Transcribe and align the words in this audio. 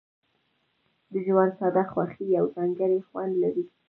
د 1.11 1.13
ژوند 1.25 1.51
ساده 1.59 1.83
خوښۍ 1.91 2.25
یو 2.37 2.45
ځانګړی 2.55 2.99
خوند 3.07 3.33
لري. 3.43 3.65